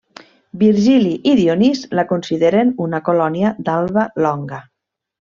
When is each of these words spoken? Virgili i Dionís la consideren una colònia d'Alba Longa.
Virgili 0.61 1.09
i 1.31 1.33
Dionís 1.39 1.83
la 1.99 2.05
consideren 2.11 2.71
una 2.85 3.01
colònia 3.09 3.51
d'Alba 3.67 4.07
Longa. 4.27 4.61